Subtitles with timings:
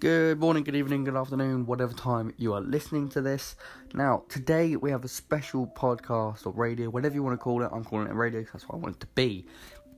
[0.00, 3.54] Good morning, good evening, good afternoon, whatever time you are listening to this.
[3.92, 7.68] Now, today we have a special podcast or radio, whatever you want to call it.
[7.70, 9.44] I'm calling it radio because that's what I want it to be.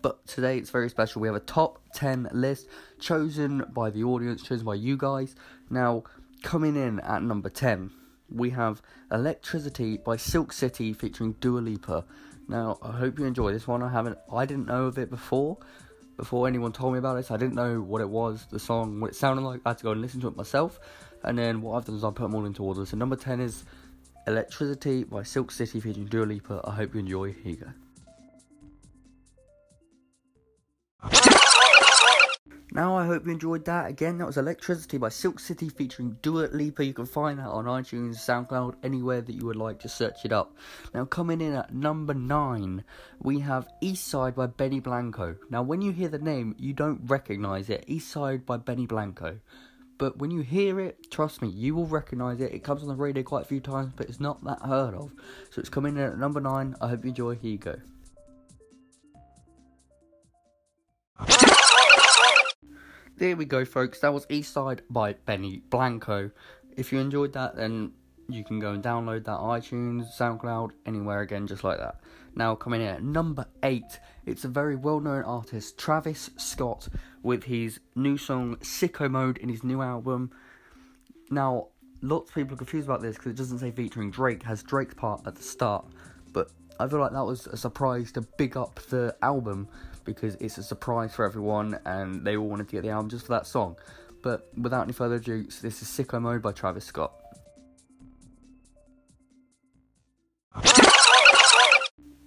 [0.02, 1.22] But today it's very special.
[1.22, 2.66] We have a top 10 list
[2.98, 5.36] chosen by the audience, chosen by you guys.
[5.70, 6.02] Now,
[6.42, 7.92] coming in at number 10,
[8.28, 8.82] we have
[9.12, 12.04] Electricity by Silk City featuring Dua Lipa.
[12.48, 13.84] Now, I hope you enjoy this one.
[13.84, 15.58] I haven't, I didn't know of it before
[16.16, 17.26] before anyone told me about it.
[17.26, 19.60] So I didn't know what it was, the song, what it sounded like.
[19.64, 20.78] I had to go and listen to it myself.
[21.24, 22.84] And then what I've done is I put them all into order.
[22.84, 23.64] So number 10 is
[24.26, 26.60] Electricity by Silk City featuring Dua Lipa.
[26.64, 27.32] I hope you enjoy.
[27.32, 27.66] Here you go.
[32.74, 33.90] Now, I hope you enjoyed that.
[33.90, 36.82] Again, that was Electricity by Silk City featuring Dua Lipa.
[36.82, 40.32] You can find that on iTunes, SoundCloud, anywhere that you would like to search it
[40.32, 40.56] up.
[40.94, 42.82] Now, coming in at number 9,
[43.20, 45.36] we have Eastside by Benny Blanco.
[45.50, 47.84] Now, when you hear the name, you don't recognize it.
[47.88, 49.38] Eastside by Benny Blanco.
[49.98, 52.54] But when you hear it, trust me, you will recognize it.
[52.54, 55.12] It comes on the radio quite a few times, but it's not that heard of.
[55.50, 56.76] So it's coming in at number 9.
[56.80, 57.34] I hope you enjoy.
[57.34, 57.76] Here you go.
[63.22, 64.00] There we go, folks.
[64.00, 66.32] That was Eastside by Benny Blanco.
[66.76, 67.92] If you enjoyed that, then
[68.28, 72.00] you can go and download that iTunes, SoundCloud, anywhere again, just like that.
[72.34, 76.88] Now, coming in at number eight, it's a very well known artist, Travis Scott,
[77.22, 80.32] with his new song Sicko Mode in his new album.
[81.30, 81.68] Now,
[82.00, 84.94] lots of people are confused about this because it doesn't say featuring Drake, has Drake's
[84.94, 85.86] part at the start,
[86.32, 86.50] but
[86.80, 89.68] I feel like that was a surprise to big up the album
[90.04, 93.26] because it's a surprise for everyone and they all wanted to get the album just
[93.26, 93.76] for that song.
[94.22, 97.12] But without any further ado, this is Sicko Mode by Travis Scott.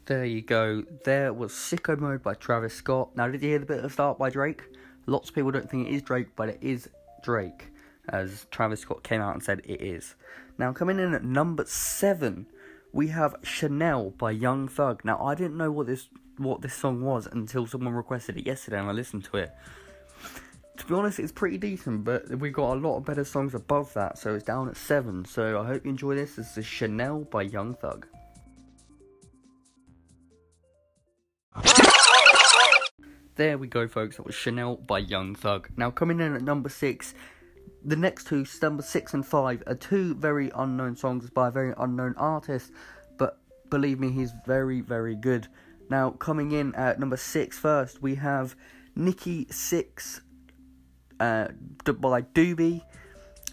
[0.05, 0.83] There you go.
[1.03, 3.15] There was Sicko Mode by Travis Scott.
[3.15, 4.61] Now, did you hear the bit of the start by Drake?
[5.07, 6.89] Lots of people don't think it is Drake, but it is
[7.23, 7.71] Drake,
[8.09, 10.13] as Travis Scott came out and said it is.
[10.59, 12.45] Now, coming in at number seven,
[12.93, 15.03] we have Chanel by Young Thug.
[15.03, 16.07] Now, I didn't know what this
[16.37, 19.51] what this song was until someone requested it yesterday and I listened to it.
[20.77, 23.93] To be honest, it's pretty decent, but we've got a lot of better songs above
[23.93, 25.23] that, so it's down at 7.
[25.25, 26.35] So I hope you enjoy this.
[26.35, 28.07] This is Chanel by Young Thug.
[33.35, 34.15] There we go, folks.
[34.15, 35.69] That was Chanel by Young Thug.
[35.75, 37.13] Now, coming in at number 6,
[37.83, 41.73] the next two, number 6 and 5, are two very unknown songs by a very
[41.77, 42.71] unknown artist,
[43.17, 45.47] but believe me, he's very, very good.
[45.89, 48.55] Now, coming in at number six first, we have
[48.95, 50.21] Nikki Sixx
[51.19, 51.49] uh,
[51.83, 52.81] by Doobie.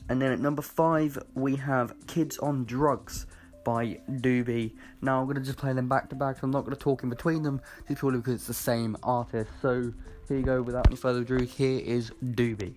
[0.08, 3.26] And then at number five, we have Kids on Drugs
[3.64, 4.74] by Doobie.
[5.00, 7.02] Now, I'm going to just play them back to back, I'm not going to talk
[7.02, 9.50] in between them, just purely because it's the same artist.
[9.60, 9.92] So,
[10.28, 12.74] here you go, without any further ado, here is Doobie.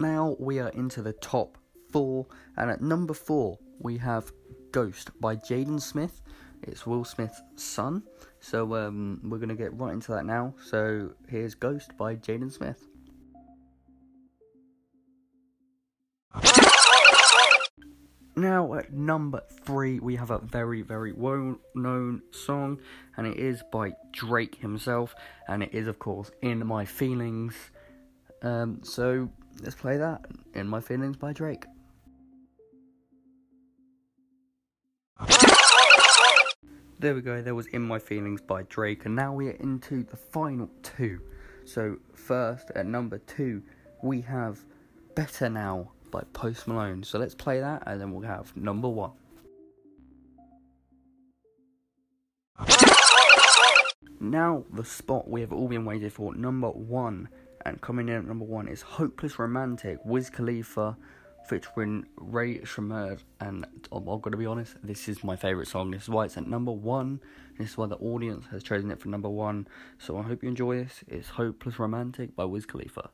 [0.00, 1.58] Now we are into the top
[1.90, 4.32] four, and at number four, we have
[4.72, 6.22] Ghost by Jaden Smith.
[6.62, 8.02] It's Will Smith's son.
[8.40, 10.54] So um, we're going to get right into that now.
[10.64, 12.86] So here's Ghost by Jaden Smith.
[18.36, 22.78] Now at number three, we have a very, very well known song,
[23.16, 25.14] and it is by Drake himself,
[25.48, 27.54] and it is, of course, In My Feelings.
[28.42, 29.28] Um, so
[29.62, 30.24] let's play that
[30.54, 31.64] In My Feelings by Drake.
[37.00, 40.02] There we go, there was In My Feelings by Drake, and now we are into
[40.02, 41.22] the final two.
[41.64, 43.62] So, first at number two,
[44.02, 44.66] we have
[45.14, 47.02] Better Now by Post Malone.
[47.02, 49.12] So, let's play that, and then we'll have number one.
[54.20, 57.30] Now, the spot we have all been waiting for, number one.
[57.64, 60.98] And coming in at number one is Hopeless Romantic, Wiz Khalifa
[61.46, 65.90] featuring Rae Sremmurd, and I'm, I'm going to be honest, this is my favourite song.
[65.90, 67.20] This is why it's at number one.
[67.58, 69.66] This is why the audience has chosen it for number one.
[69.98, 71.04] So I hope you enjoy this.
[71.08, 73.10] It's Hopeless Romantic by Wiz Khalifa.